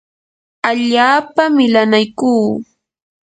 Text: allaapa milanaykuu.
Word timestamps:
allaapa 0.69 1.43
milanaykuu. 1.57 2.45